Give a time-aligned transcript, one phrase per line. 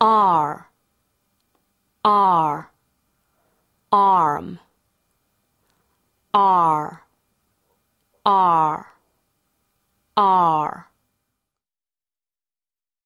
[0.00, 0.70] R
[2.02, 2.70] R
[3.92, 4.58] arm
[6.32, 7.02] R
[8.24, 8.86] R
[10.16, 10.89] R